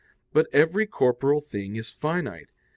But 0.33 0.47
every 0.51 0.87
corporeal 0.87 1.41
thing 1.41 1.75
is 1.75 1.91
finite. 1.91 2.47